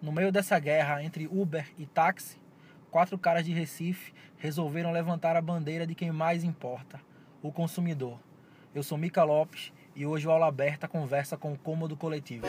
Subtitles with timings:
[0.00, 2.36] No meio dessa guerra entre Uber e táxi,
[2.90, 7.00] quatro caras de Recife resolveram levantar a bandeira de quem mais importa,
[7.42, 8.18] o consumidor.
[8.74, 12.46] Eu sou Mica Lopes e hoje o Aula Aberta conversa com o Cômodo Coletivo.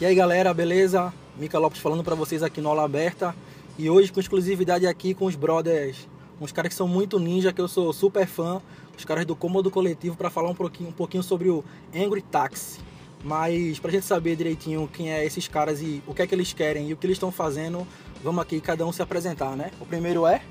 [0.00, 1.12] E aí galera, beleza?
[1.36, 3.34] Mica Lopes falando para vocês aqui no Aula Aberta
[3.78, 6.08] e hoje com exclusividade aqui com os brothers,
[6.40, 8.60] uns caras que são muito ninja, que eu sou super fã,
[8.98, 11.62] os caras do Cômodo Coletivo para falar um pouquinho, um pouquinho sobre o
[11.94, 12.80] Angry Taxi.
[13.22, 16.52] Mas pra gente saber direitinho quem é esses caras e o que é que eles
[16.52, 17.86] querem e o que eles estão fazendo,
[18.24, 19.70] vamos aqui cada um se apresentar, né?
[19.80, 20.42] O primeiro é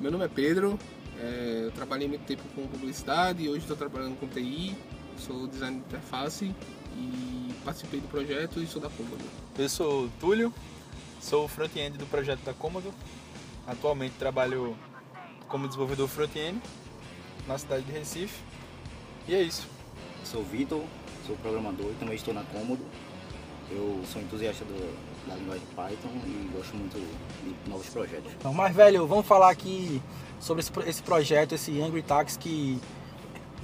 [0.00, 0.78] Meu nome é Pedro,
[1.20, 4.74] é, eu trabalhei muito tempo com publicidade, hoje estou trabalhando com TI,
[5.18, 6.54] sou designer de interface
[7.00, 9.24] e participei do projeto e sou da Cômodo.
[9.58, 10.52] Eu sou o Túlio,
[11.20, 12.92] sou o front-end do projeto da Cômodo.
[13.66, 14.76] Atualmente trabalho
[15.48, 16.60] como desenvolvedor front-end
[17.46, 18.40] na cidade de Recife.
[19.26, 19.66] E é isso.
[20.24, 20.82] Sou o Vitor,
[21.26, 22.84] sou programador e também estou na Cômodo.
[23.70, 26.98] Eu sou entusiasta do, da linguagem Python e gosto muito
[27.44, 28.32] de novos projetos.
[28.32, 30.02] Então, mas velho, vamos falar aqui
[30.40, 32.80] sobre esse, esse projeto, esse Angry Tax que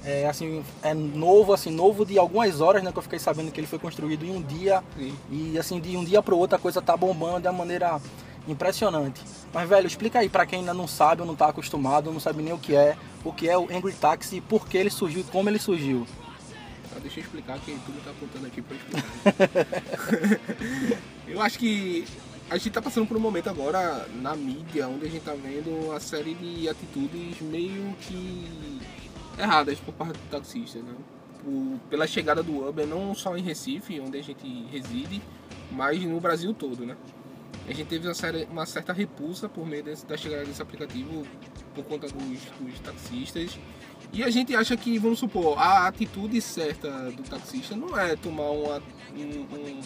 [0.07, 2.93] é assim é novo, assim novo de algumas horas, né?
[2.93, 5.13] Que eu fiquei sabendo que ele foi construído em um dia Sim.
[5.29, 7.99] e assim de um dia para o outro a coisa tá bombando de uma maneira
[8.47, 9.21] impressionante.
[9.53, 12.41] Mas velho, explica aí para quem ainda não sabe ou não tá acostumado, não sabe
[12.41, 15.19] nem o que é, o que é o Angry Tax e por que ele surgiu
[15.19, 16.07] e como ele surgiu.
[16.89, 20.39] Tá, deixa eu explicar que tudo tá apontando aqui para explicar.
[21.27, 22.05] eu acho que
[22.49, 25.69] a gente tá passando por um momento agora na mídia onde a gente tá vendo
[25.69, 28.79] uma série de atitudes meio que
[29.37, 30.93] erradas por parte do taxista, né?
[31.43, 35.21] Por- pela chegada do Uber, não só em Recife, onde a gente reside,
[35.71, 36.95] mas no Brasil todo, né?
[37.67, 41.25] A gente teve uma, série- uma certa repulsa por meio desse- da chegada desse aplicativo
[41.75, 43.57] por conta dos, dos taxistas.
[44.13, 48.49] E a gente acha que, vamos supor, a atitude certa do taxista não é tomar
[48.51, 48.81] uma-
[49.13, 49.81] um, um-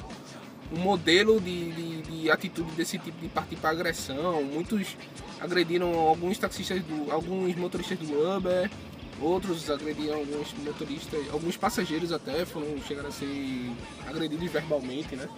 [0.73, 4.43] um modelo de, de- de atitude desse tipo de partir para agressão.
[4.43, 4.95] Muitos
[5.39, 8.69] agrediram alguns taxistas, do, alguns motoristas do Uber,
[9.21, 13.71] outros agrediram alguns motoristas, alguns passageiros até foram chegaram a ser
[14.07, 15.29] agredidos verbalmente, né?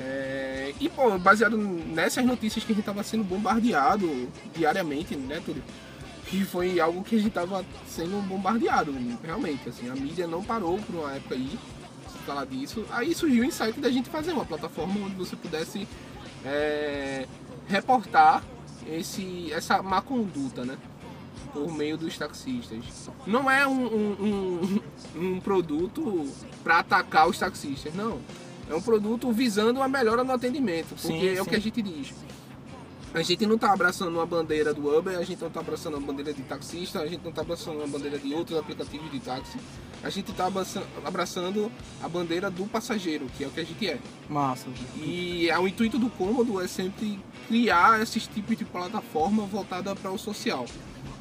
[0.00, 5.62] É, e pô, baseado nessas notícias que a gente estava sendo bombardeado diariamente, né, Túlio?
[6.26, 9.68] que foi algo que a gente tava sendo bombardeado, realmente.
[9.68, 11.58] Assim, a mídia não parou por uma época aí
[12.24, 12.84] falar disso.
[12.90, 15.86] Aí surgiu o insight da gente fazer uma plataforma onde você pudesse
[16.44, 17.26] é,
[17.68, 18.42] reportar
[18.86, 20.76] esse, essa má conduta, né?
[21.54, 23.08] Por meio dos taxistas.
[23.26, 24.80] Não é um, um,
[25.16, 26.28] um, um produto
[26.62, 28.18] para atacar os taxistas, não.
[28.68, 31.80] É um produto visando a melhora no atendimento, porque Sim, é o que a gente
[31.80, 32.14] diz.
[33.12, 36.04] A gente não tá abraçando uma bandeira do Uber, a gente não tá abraçando uma
[36.04, 39.56] bandeira de taxista, a gente não tá abraçando uma bandeira de outros aplicativos de táxi.
[40.02, 41.70] A gente tá abraça- abraçando
[42.02, 43.98] a bandeira do passageiro, que é o que a gente é.
[44.28, 44.66] Massa.
[44.96, 50.10] E é, o intuito do Cômodo é sempre criar esses tipos de plataforma voltada para
[50.10, 50.66] o social,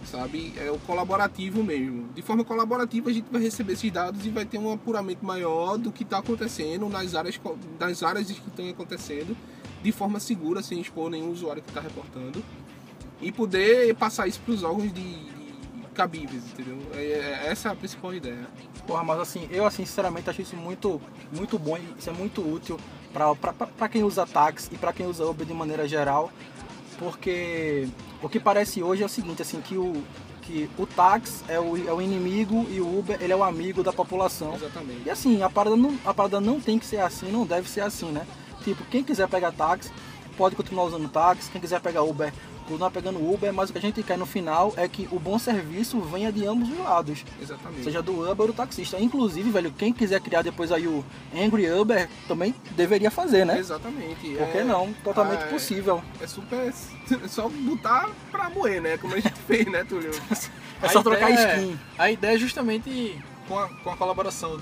[0.06, 0.54] sabe?
[0.58, 2.10] É o colaborativo mesmo.
[2.14, 5.78] De forma colaborativa a gente vai receber esses dados e vai ter um apuramento maior
[5.78, 7.40] do que está acontecendo nas áreas,
[7.80, 9.36] nas áreas que estão acontecendo,
[9.82, 12.44] de forma segura, sem expor nenhum usuário que está reportando.
[13.22, 15.34] E poder passar isso para os órgãos de,
[15.94, 16.78] cabíveis, entendeu?
[16.94, 18.48] É, é- essa é a principal ideia.
[18.86, 21.00] Porra, mas assim, eu assim, sinceramente acho isso muito,
[21.32, 22.78] muito bom isso é muito útil
[23.14, 26.32] para quem usa táxi e para quem usa Uber de maneira geral,
[26.98, 27.88] porque
[28.24, 30.02] o que parece hoje é o seguinte, assim, que o,
[30.42, 33.84] que o táxi é o, é o inimigo e o Uber ele é o amigo
[33.84, 34.56] da população.
[34.56, 35.02] Exatamente.
[35.06, 37.82] E assim, a parada, não, a parada não tem que ser assim, não deve ser
[37.82, 38.26] assim, né?
[38.64, 39.92] Tipo, quem quiser pegar táxi,
[40.38, 43.82] pode continuar usando táxi, quem quiser pegar Uber, continuar pegando Uber, mas o que a
[43.82, 47.24] gente quer no final é que o bom serviço venha de ambos os lados.
[47.42, 47.84] Exatamente.
[47.84, 49.00] Seja do Uber ou do taxista.
[49.00, 51.04] Inclusive, velho, quem quiser criar depois aí o
[51.36, 53.60] Angry Uber também deveria fazer, né?
[53.60, 54.30] Exatamente.
[54.36, 54.94] Por que É- não?
[55.04, 56.04] Totalmente Ah, é- possível.
[56.22, 56.58] É super.
[56.70, 56.74] É
[57.28, 58.98] só botar pra moer, né?
[58.98, 60.12] Como a gente fez, né, Túlio?
[60.82, 61.80] É só A trocar ideia- skin.
[61.98, 63.18] A ideia é justamente
[63.48, 64.60] com a, com a colaboração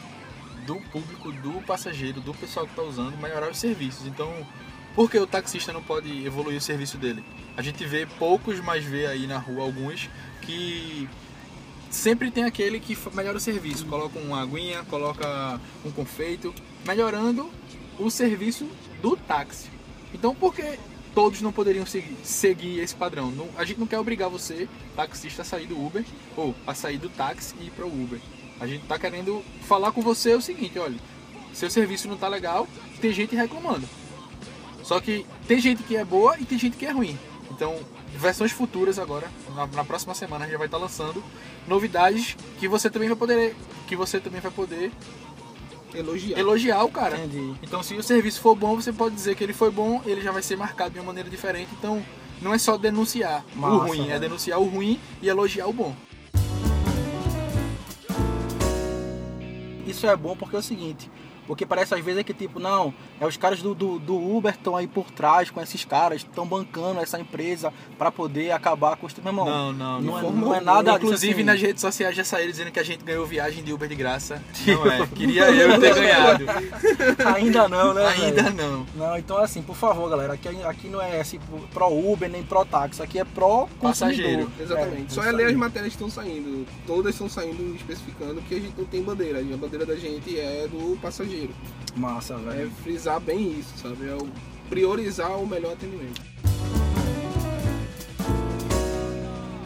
[0.66, 4.06] do público, do passageiro, do pessoal que está usando, melhorar os serviços.
[4.06, 4.32] Então,
[4.96, 7.24] por que o taxista não pode evoluir o serviço dele?
[7.56, 10.10] A gente vê poucos, mas vê aí na rua alguns
[10.42, 11.08] que
[11.90, 16.54] sempre tem aquele que melhora o serviço, coloca uma aguinha, coloca um confeito,
[16.86, 17.50] melhorando
[18.00, 18.68] o serviço
[19.02, 19.70] do táxi.
[20.14, 20.78] Então, por que
[21.14, 23.32] todos não poderiam seguir, seguir esse padrão?
[23.32, 26.04] Não- a gente não quer obrigar você, taxista, a sair do Uber
[26.36, 28.20] ou a sair do táxi e ir para o Uber.
[28.60, 30.98] A gente está querendo falar com você o seguinte, olha,
[31.54, 32.68] seu serviço não tá legal,
[33.02, 33.88] tem gente reclamando.
[34.84, 37.18] Só que tem gente que é boa e tem gente que é ruim.
[37.50, 37.76] Então,
[38.16, 41.24] versões futuras agora, na, na próxima semana a gente vai estar lançando
[41.68, 43.56] novidades que você também vai poder
[43.88, 44.92] que você também vai poder
[45.94, 46.40] Elogiar.
[46.40, 47.18] elogiar o cara.
[47.18, 47.54] Entendi.
[47.62, 50.32] Então, se o serviço for bom, você pode dizer que ele foi bom, ele já
[50.32, 51.70] vai ser marcado de uma maneira diferente.
[51.78, 52.02] Então,
[52.42, 54.20] não é só denunciar Massa, o ruim, é velho.
[54.22, 55.94] denunciar o ruim e elogiar o bom.
[59.86, 61.12] Isso é bom porque é o seguinte,
[61.52, 64.54] porque parece às vezes é que tipo, não, é os caras do, do, do Uber
[64.54, 69.06] estão aí por trás com esses caras, estão bancando essa empresa para poder acabar com
[69.06, 69.46] o meu irmão.
[69.46, 71.44] Não, não, não, é, forma não é nada disso Inclusive, assim.
[71.44, 74.42] nas redes sociais já saíram dizendo que a gente ganhou viagem de Uber de graça.
[74.66, 75.06] Não é.
[75.08, 76.46] Queria eu ter ganhado.
[77.36, 78.08] Ainda não, né?
[78.08, 78.56] Ainda velho?
[78.56, 78.86] não.
[78.96, 81.38] Não, então assim, por favor, galera, aqui, aqui não é assim,
[81.74, 84.46] pro Uber nem pro táxi, aqui é pro Passageiro.
[84.46, 84.62] consumidor.
[84.62, 85.12] Exatamente.
[85.12, 86.66] É, Só é ler as matérias que estão saindo.
[86.88, 89.40] Todas estão saindo especificando que a gente não tem bandeira.
[89.40, 91.41] A bandeira da gente é do passageiro.
[91.96, 92.72] Massa, É velho.
[92.84, 94.08] frisar bem isso, sabe?
[94.08, 94.28] É o
[94.70, 96.22] priorizar o melhor atendimento.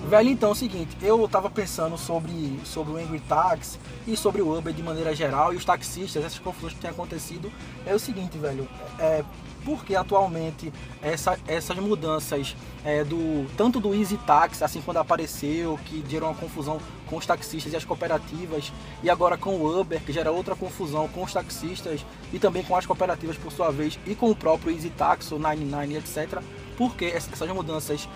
[0.07, 4.39] Velho, então é o seguinte, eu tava pensando sobre, sobre o Angry Taxi e sobre
[4.39, 7.51] o Uber de maneira geral e os taxistas, essas confusões que têm acontecido.
[7.87, 8.67] É o seguinte, velho,
[8.99, 9.23] é,
[9.65, 10.71] porque atualmente
[11.01, 16.37] essa, essas mudanças é, do tanto do Easy Taxi, assim quando apareceu, que gerou uma
[16.37, 20.55] confusão com os taxistas e as cooperativas, e agora com o Uber, que gera outra
[20.55, 24.35] confusão com os taxistas e também com as cooperativas por sua vez, e com o
[24.35, 26.43] próprio Easy Taxi, o 99, etc.
[26.77, 28.07] Porque essas mudanças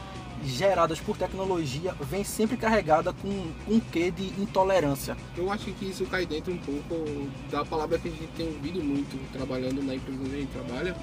[0.45, 3.27] geradas por tecnologia vem sempre carregada com
[3.68, 5.15] um quê de intolerância.
[5.38, 8.81] Eu acho que isso cai dentro um pouco da palavra que a gente tem ouvido
[8.83, 10.95] muito trabalhando na empresa onde a gente trabalha,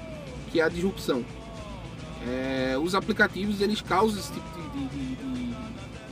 [0.51, 1.23] que é a disrupção.
[2.27, 5.47] É, os aplicativos eles causam esse tipo de, de- de-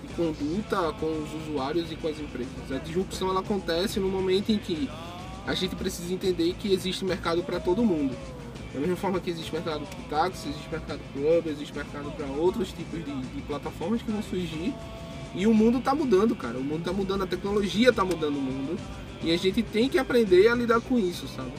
[0.01, 2.71] de conduta com os usuários e com as empresas.
[2.71, 4.89] A disrupção ela acontece no momento em que
[5.45, 8.15] a gente precisa entender que existe mercado para todo mundo.
[8.75, 12.73] Da mesma forma que existe mercado para táxi, existe mercado para existe mercado para outros
[12.73, 14.73] tipos de, de plataformas que vão surgir.
[15.33, 16.57] E o mundo está mudando, cara.
[16.57, 18.77] O mundo está mudando, a tecnologia está mudando o mundo.
[19.23, 21.51] E a gente tem que aprender a lidar com isso, sabe?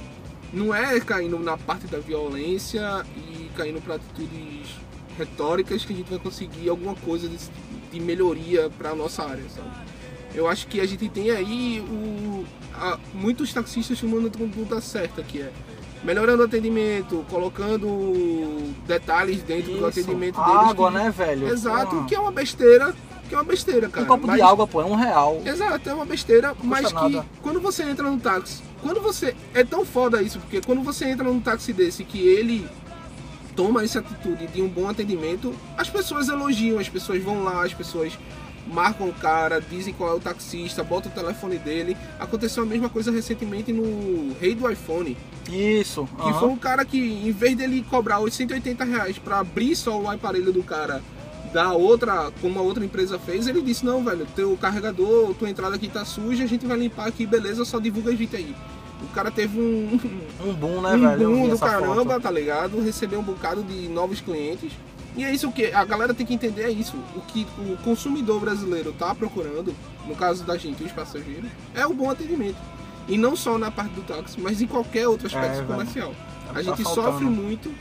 [0.53, 4.69] Não é caindo na parte da violência e caindo para atitudes
[5.19, 7.51] retóricas que a gente vai conseguir alguma coisa desse-
[7.91, 9.69] de melhoria para nossa área, sabe?
[10.35, 15.23] Eu acho que a gente tem aí o, a- muitos taxistas tomando a conduta certa,
[15.23, 15.51] que é
[16.05, 19.87] melhorando o atendimento, colocando detalhes dentro do Isso.
[19.87, 20.71] atendimento deles.
[20.71, 21.49] Água, que- né, velho?
[21.49, 22.95] Exato, Ah, que é uma besteira,
[23.29, 24.05] que é uma besteira, cara.
[24.05, 25.41] um copo Mas- de água, pô, é um real.
[25.45, 27.27] Exato, é uma besteira, mas que nada.
[27.43, 29.35] quando você entra num táxi, quando você.
[29.55, 32.69] É tão foda isso, porque quando você entra num táxi desse que ele
[33.57, 37.73] toma essa atitude de um bom atendimento, as pessoas elogiam, as pessoas vão lá, as
[37.73, 38.13] pessoas
[38.67, 41.97] marcam o cara, dizem qual é o taxista, botam o telefone dele.
[42.19, 45.17] Aconteceu a mesma coisa recentemente no Rei do iPhone,
[45.51, 46.09] Isso.
[46.17, 46.41] que aham.
[46.41, 50.53] foi um cara que, em vez dele cobrar 880 reais pra abrir só o aparelho
[50.53, 51.03] do cara
[51.53, 55.77] da outra, como a outra empresa fez, ele disse, não, velho, teu carregador, tua entrada
[55.77, 58.55] aqui tá suja, a gente vai limpar aqui, beleza, só divulga a gente aí.
[59.03, 59.99] O cara teve um,
[60.45, 61.19] Um boom, né, um velho?
[61.19, 62.21] Vi boom do caramba, foto.
[62.21, 62.81] tá ligado?
[62.83, 64.73] Recebeu um bocado de novos clientes.
[65.17, 66.97] E é isso que a galera tem que entender, é isso.
[67.15, 69.75] O que o consumidor brasileiro tá procurando,
[70.07, 72.59] no caso da gente, os passageiros, é o bom atendimento.
[73.09, 76.15] E não só na parte do táxi, mas em qualquer outro aspecto É, comercial.
[76.47, 77.07] Tá A gente faltando.
[77.13, 77.73] sofre muito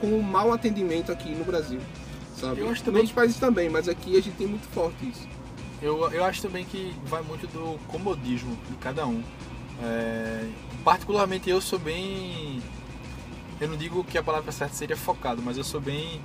[0.00, 1.80] com o mau atendimento aqui no Brasil.
[2.36, 2.60] Sabe?
[2.60, 5.26] Eu acho Em também- outros países também, mas aqui a gente tem muito forte isso.
[5.82, 9.22] Eu, eu acho também que vai muito do comodismo de cada um.
[9.82, 10.46] É,
[10.84, 12.60] particularmente eu sou bem.
[13.60, 16.20] Eu não digo que a palavra certa seria focado, mas eu sou bem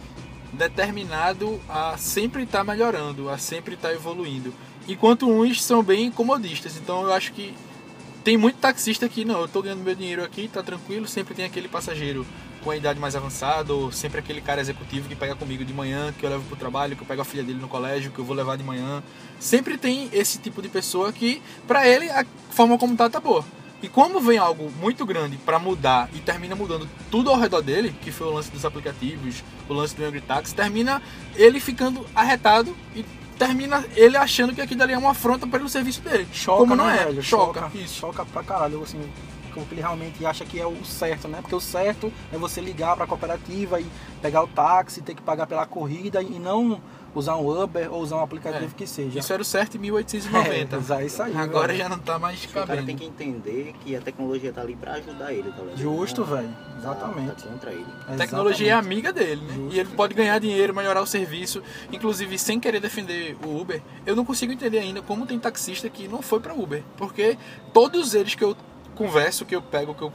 [0.54, 4.54] determinado a sempre estar melhorando, a sempre estar evoluindo.
[4.88, 6.78] Enquanto uns são bem comodistas.
[6.78, 7.54] Então eu acho que
[8.24, 11.46] tem muito taxista que não, eu tô ganhando meu dinheiro aqui, tá tranquilo, sempre tem
[11.46, 12.26] aquele passageiro
[12.64, 16.14] com a idade mais avançada, ou sempre aquele cara executivo que pega comigo de manhã,
[16.18, 18.26] que eu levo pro trabalho, que eu pego a filha dele no colégio, que eu
[18.26, 19.02] vou levar de manhã.
[19.40, 23.46] Sempre tem esse tipo de pessoa que, pra ele, a forma como tá, tá boa.
[23.82, 27.96] E como vem algo muito grande pra mudar e termina mudando tudo ao redor dele,
[28.02, 31.02] que foi o lance dos aplicativos, o lance do Angry Taxi, termina
[31.36, 33.06] ele ficando arretado e
[33.38, 36.28] termina ele achando que aquilo ali é uma afronta pelo serviço dele.
[36.34, 37.24] Choca, como não né, é, velho?
[37.24, 37.72] choca.
[37.74, 38.00] Isso.
[38.00, 39.00] Choca pra caralho, assim,
[39.50, 41.40] como que ele realmente acha que é o certo, né?
[41.42, 43.86] Porque o certo é você ligar pra cooperativa e
[44.22, 46.82] pegar o táxi, ter que pagar pela corrida e não
[47.16, 48.78] usar um Uber ou usar um aplicativo É.
[48.78, 49.18] que seja.
[49.18, 50.76] Isso era o certo em 1890.
[50.94, 51.80] É, é isso aí, Agora velho.
[51.80, 52.86] já não tá mais O cara cabendo.
[52.86, 55.78] tem que entender que a tecnologia tá ali pra ajudar ele, tá ligado?
[55.78, 56.48] Justo, velho.
[56.50, 57.44] tá- Exatamente.
[57.44, 57.86] Tá contra ele.
[58.08, 59.54] A tecnologia é amiga dele, né?
[59.56, 59.76] Justo.
[59.76, 61.64] E ele pode ganhar dinheiro, melhorar o serviço.
[61.92, 66.08] Inclusive, sem querer defender o Uber, eu não consigo entender ainda como tem taxista que
[66.08, 66.84] não foi pra Uber.
[66.96, 67.38] Porque
[67.74, 68.56] todos eles que eu
[69.00, 70.12] converso, que eu pego, que eu.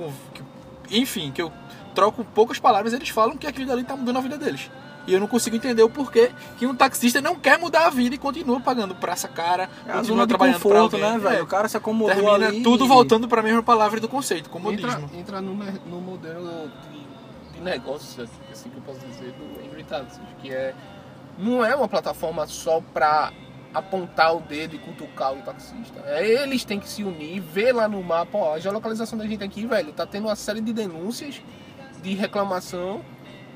[0.86, 1.50] Que, enfim, que eu
[1.94, 4.70] troco poucas palavras, eles falam que aquilo ali tá mudando a vida deles.
[5.06, 8.14] E eu não consigo entender o porquê que um taxista não quer mudar a vida
[8.14, 11.12] e continua pagando praça cara, É a continua zona de trabalhando pra conforto, alguém.
[11.12, 11.36] né, velho?
[11.38, 12.62] É, O cara se acomodou termina ali.
[12.62, 15.10] tudo voltando pra mesma palavra do conceito, Entra, comodismo.
[15.14, 19.84] entra no, mer- no modelo de, de negócio, assim que eu posso dizer, do Angry
[19.84, 20.74] Taxis, que é
[21.38, 23.30] não é uma plataforma só pra
[23.74, 26.00] apontar o dedo e cutucar o taxista.
[26.06, 29.42] É, eles têm que se unir, ver lá no mapa, ó, a geolocalização da gente
[29.42, 31.42] aqui, velho, tá tendo uma série de denúncias,
[32.02, 33.02] de reclamação,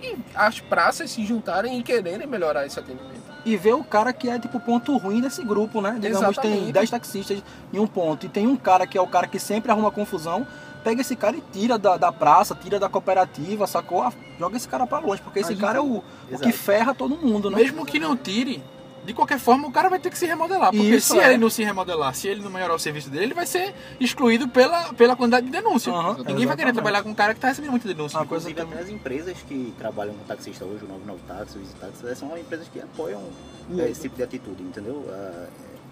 [0.03, 3.19] e as praças se juntarem e quererem melhorar esse atendimento.
[3.45, 5.97] E ver o cara que é tipo o ponto ruim desse grupo, né?
[6.01, 6.73] Digamos, tem Exatamente.
[6.73, 9.71] 10 taxistas em um ponto e tem um cara que é o cara que sempre
[9.71, 10.47] arruma confusão.
[10.85, 14.03] Pega esse cara e tira da, da praça, tira da cooperativa, sacou?
[14.03, 16.95] Ah, Joga esse cara pra longe, porque esse gente- cara é o, o que ferra
[16.95, 17.57] todo mundo, né?
[17.57, 18.63] Mesmo que não tire,
[19.05, 20.71] de qualquer forma o cara vai ter que se remodelar.
[20.71, 21.29] Porque Isso, se é.
[21.31, 24.49] ele não se remodelar, se ele não melhorar o serviço dele, ele vai ser excluído
[24.49, 25.93] pela, pela quantidade de denúncia.
[25.93, 26.75] Aham, Ninguém vai querer exatamente.
[26.75, 28.19] trabalhar com um cara que tá recebendo muita denúncia.
[28.19, 28.75] Uma coisa Inclusive, também.
[28.85, 32.15] até as empresas que trabalham com taxista hoje, o 99 Táxi, o Easy Táxi, eh,
[32.15, 33.23] são empresas que apoiam
[33.71, 33.81] Uhum.
[33.81, 35.05] eh, esse tipo de atitude, entendeu?
[35.11, 35.47] Ah,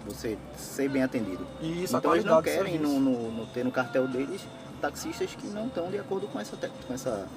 [0.05, 1.45] você ser bem atendido.
[1.61, 4.41] Isso, então eles não querem no, no- no- ter no cartel deles
[4.79, 6.55] taxistas que não estão de acordo com essa,
[6.87, 7.27] com essa,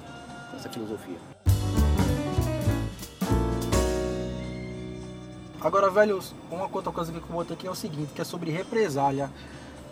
[0.51, 1.17] com essa filosofia.
[5.63, 8.49] Agora, velho, uma outra coisa que eu botei aqui é o seguinte, que é sobre
[8.49, 9.29] represália.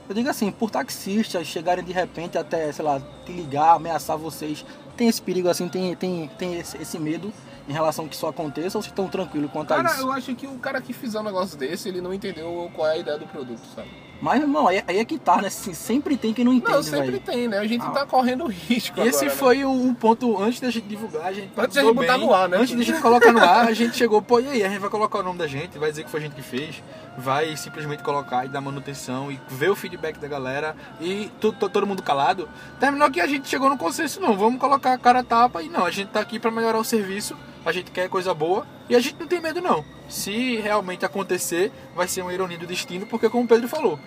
[0.08, 4.66] Eu digo assim, por taxistas chegarem de repente até, sei lá, te ligar, ameaçar vocês,
[4.98, 7.32] tem esse perigo assim, tem, tem, tem esse, medo
[7.68, 10.02] em relação que isso aconteça ou vocês estão tranquilos quanto a Cara, isso?
[10.02, 12.94] eu acho que o cara que fizer um negócio desse, ele não entendeu qual é
[12.94, 13.90] a ideia do produto, sabe?
[14.22, 15.48] Mas, irmão, aí, aí é que tá, né?
[15.48, 17.20] Assim, sempre tem quem não entende, Não, sempre velho.
[17.22, 17.58] tem, né?
[17.60, 17.92] A gente Ah.
[17.92, 19.36] tá correndo risco esse agora, né?
[19.36, 22.28] foi um, um ponto, antes da gente divulgar, a gente Antes da gente botar bem.
[22.28, 22.58] no ar, né?
[22.58, 24.64] Antes da gente colocar no ar, a gente chegou, pô, e aí?
[24.64, 26.42] A gente vai colocar o nome da gente, vai dizer que foi a gente que
[26.42, 26.84] fez,
[27.18, 31.70] vai simplesmente colocar e dar manutenção e ver o feedback da galera e tu- tu-
[31.70, 32.48] todo mundo calado.
[32.80, 35.86] Terminou que a gente chegou no consenso, não, vamos colocar a cara tapa e não,
[35.86, 37.36] a gente tá aqui pra melhorar o serviço,
[37.66, 39.84] a gente quer coisa boa e a gente não tem medo não.
[40.08, 44.00] Se realmente acontecer, vai ser uma ironia do destino, porque como o Pedro falou,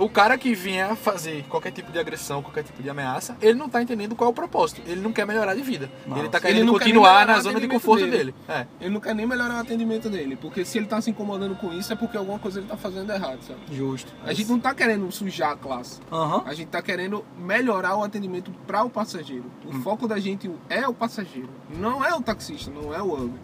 [0.00, 3.68] o cara que vinha fazer qualquer tipo de agressão, qualquer tipo de ameaça, ele não
[3.68, 4.80] tá entendendo qual é o propósito.
[4.86, 5.90] Ele não quer melhorar de vida.
[6.06, 6.20] Nossa.
[6.20, 8.16] Ele tá Ele querendo nem continuar na zona de conforto dele.
[8.16, 8.34] dele.
[8.48, 8.66] É.
[8.80, 11.72] Ele não quer nem melhorar o atendimento dele, porque se ele tá se incomodando com
[11.72, 13.60] isso é porque alguma coisa ele tá fazendo errado, sabe?
[13.70, 14.10] Justo.
[14.24, 16.00] A gente não tá querendo sujar a classe.
[16.10, 16.42] Aham.
[16.46, 19.44] A gente tá querendo melhorar o atendimento para o passageiro.
[19.66, 19.82] O Hum.
[19.82, 23.38] foco da gente é o passageiro, não é o taxista, não é o Uber.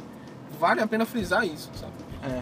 [0.58, 1.92] Vale a pena frisar isso, sabe?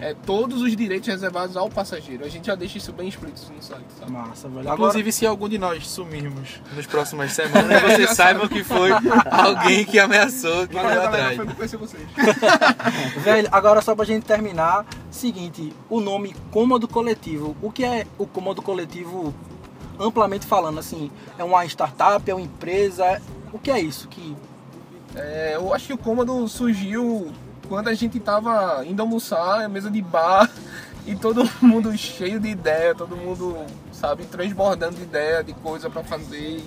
[0.01, 0.11] É.
[0.11, 2.25] É todos os direitos reservados ao passageiro.
[2.25, 4.11] A gente já deixa isso bem explícito no site, sabe?
[4.13, 4.61] Massa, velho.
[4.61, 8.91] Agora, Inclusive, se algum de nós sumirmos nas próximas semanas, vocês saibam que foi
[9.31, 11.37] alguém que ameaçou, que Valeu, foi galera, atrás.
[11.37, 12.03] foi conhecer vocês.
[13.23, 17.57] velho, agora só pra gente terminar, seguinte, o nome cômodo coletivo.
[17.61, 19.35] O que é o cômodo coletivo
[19.99, 21.11] amplamente falando, assim?
[21.39, 23.21] É uma startup, é uma empresa?
[23.53, 24.09] O que é isso?
[24.09, 24.37] Que
[25.15, 27.31] É, eu acho que o cômodo surgiu
[27.69, 30.51] quando a gente tava indo almoçar, mesa de bar,
[31.07, 33.57] e todo mundo cheio de ideia, todo mundo,
[33.93, 36.63] sabe, transbordando de ideia, de coisa pra fazer.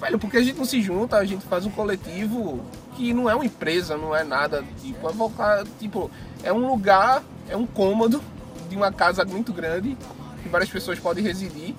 [0.00, 2.60] Velho, porque a gente não se junta, a gente faz um coletivo
[2.96, 6.10] que não é uma empresa, não é nada, tipo, é, tipo,
[6.42, 8.22] é um lugar, é um cômodo
[8.68, 9.96] de uma casa muito grande,
[10.42, 11.74] que várias pessoas podem residir,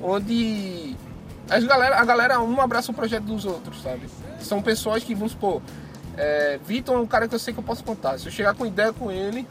[0.00, 0.96] onde
[1.48, 4.08] as galera, a galera um abraça o projeto dos outros, sabe?
[4.40, 5.62] São pessoas que, vamos supor,
[6.16, 8.18] é, Vitor é um cara que eu sei que eu posso contar.
[8.18, 9.46] Se eu chegar com ideia com ele,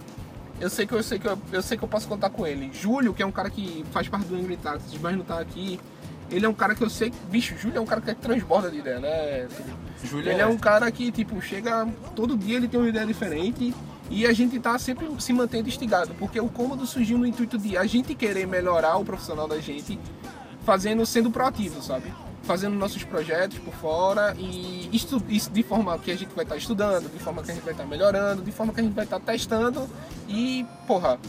[0.60, 2.72] eu sei que eu sei que eu, eu sei que eu posso contar com ele.
[2.74, 5.80] Júlio, que é um cara que faz parte do Angry Taxis, mas não tá aqui.
[6.32, 8.72] Ele é um cara que eu sei que, bicho, Júlio é um cara que transborda
[8.72, 9.48] de ideia, né?
[10.04, 11.88] Júlia Ele é um cara que, tipo, chega.
[12.16, 13.76] Todo dia ele tem uma ideia diferente
[14.10, 17.78] e a gente tá sempre se mantendo instigado, porque o cômodo surgiu no intuito de
[17.78, 20.00] a gente querer melhorar o profissional da gente,
[20.64, 22.12] fazendo, sendo proativo, sabe?
[22.46, 27.12] Fazendo nossos projetos por fora e isso de forma que a gente vai estar estudando,
[27.12, 29.20] de forma que a gente vai estar melhorando, de forma que a gente vai estar
[29.20, 29.90] testando
[30.28, 31.20] e, porra,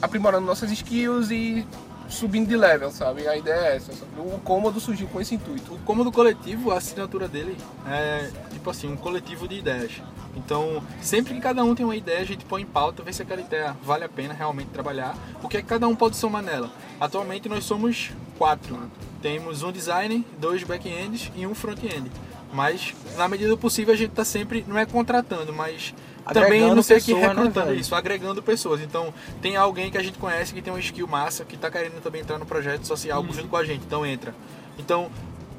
[0.00, 1.66] aprimorando nossas skills e
[2.08, 3.26] subindo de level, sabe?
[3.26, 3.92] A ideia é essa.
[3.92, 4.12] sabe?
[4.18, 5.74] O cômodo surgiu com esse intuito.
[5.74, 10.02] O cômodo coletivo, a assinatura dele é tipo assim, um coletivo de ideias.
[10.36, 13.22] Então, sempre que cada um tem uma ideia, a gente põe em pauta, vê se
[13.22, 16.70] aquela ideia vale a pena realmente trabalhar, o é que cada um pode somar nela.
[17.00, 18.78] Atualmente nós somos quatro.
[19.22, 22.10] Temos um designer, dois back-ends e um front-end.
[22.52, 25.94] Mas, na medida do possível, a gente está sempre, não é contratando, mas
[26.32, 27.80] também Agregando não sei que pessoas, né, recrutando velho?
[27.80, 28.80] isso, agregando pessoas.
[28.80, 32.00] Então, tem alguém que a gente conhece que tem uma skill massa, que está querendo
[32.02, 34.34] também entrar no projeto social junto com a gente, então entra.
[34.78, 35.10] Então,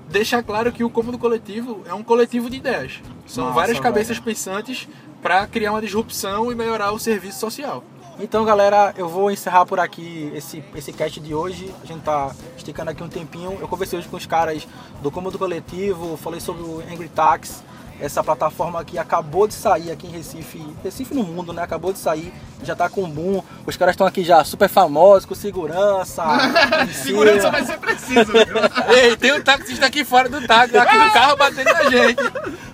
[0.10, 3.00] deixar claro que o cômodo coletivo é um coletivo de ideias.
[3.26, 4.24] São Massa, várias cabeças velho.
[4.24, 4.88] pensantes
[5.22, 7.84] para criar uma disrupção e melhorar o serviço social.
[8.24, 11.74] Então, galera, eu vou encerrar por aqui esse, esse cast de hoje.
[11.82, 13.58] A gente tá esticando aqui um tempinho.
[13.60, 14.68] Eu conversei hoje com os caras
[15.02, 17.64] do Cômodo Coletivo, falei sobre o Angry Tax,
[18.02, 21.62] essa plataforma que acabou de sair aqui em Recife, Recife no mundo, né?
[21.62, 23.44] Acabou de sair, já tá com boom.
[23.66, 26.24] Os caras estão aqui já super famosos, com segurança.
[26.92, 28.46] Segurança vai ser preciso, viu?
[28.98, 32.22] Ei, tem um taxista aqui fora do táxi, aqui no carro batendo na gente.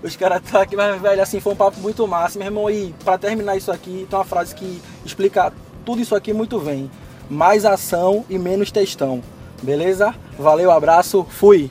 [0.01, 2.39] Os caras estão aqui, mas, velho, assim, foi um papo muito massa.
[2.39, 5.51] Meu irmão, e pra terminar isso aqui, tem uma frase que explica
[5.85, 6.89] tudo isso aqui muito bem.
[7.29, 9.21] Mais ação e menos textão.
[9.61, 10.15] Beleza?
[10.39, 11.69] Valeu, abraço, fui!